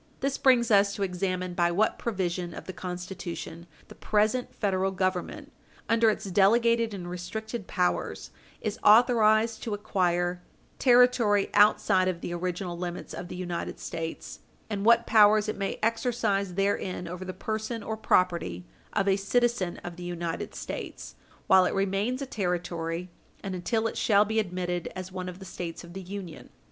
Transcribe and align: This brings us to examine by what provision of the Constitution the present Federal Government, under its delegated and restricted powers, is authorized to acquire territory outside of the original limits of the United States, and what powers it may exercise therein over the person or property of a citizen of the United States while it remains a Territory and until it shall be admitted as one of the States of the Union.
This 0.21 0.39
brings 0.39 0.71
us 0.71 0.95
to 0.95 1.03
examine 1.03 1.53
by 1.53 1.69
what 1.71 1.99
provision 1.99 2.55
of 2.55 2.65
the 2.65 2.73
Constitution 2.73 3.67
the 3.87 3.93
present 3.93 4.55
Federal 4.55 4.89
Government, 4.89 5.51
under 5.87 6.09
its 6.09 6.25
delegated 6.25 6.91
and 6.91 7.07
restricted 7.07 7.67
powers, 7.67 8.31
is 8.61 8.79
authorized 8.83 9.61
to 9.61 9.75
acquire 9.75 10.41
territory 10.79 11.51
outside 11.53 12.07
of 12.07 12.21
the 12.21 12.33
original 12.33 12.75
limits 12.75 13.13
of 13.13 13.27
the 13.27 13.35
United 13.35 13.79
States, 13.79 14.39
and 14.71 14.85
what 14.85 15.05
powers 15.05 15.47
it 15.47 15.55
may 15.55 15.77
exercise 15.83 16.55
therein 16.55 17.07
over 17.07 17.23
the 17.23 17.31
person 17.31 17.83
or 17.83 17.95
property 17.95 18.65
of 18.93 19.07
a 19.07 19.17
citizen 19.17 19.77
of 19.83 19.97
the 19.97 20.03
United 20.03 20.55
States 20.55 21.13
while 21.45 21.65
it 21.65 21.75
remains 21.75 22.23
a 22.23 22.25
Territory 22.25 23.11
and 23.43 23.53
until 23.53 23.85
it 23.85 23.97
shall 23.99 24.25
be 24.25 24.39
admitted 24.39 24.91
as 24.95 25.11
one 25.11 25.29
of 25.29 25.37
the 25.37 25.45
States 25.45 25.83
of 25.83 25.93
the 25.93 26.01
Union. 26.01 26.49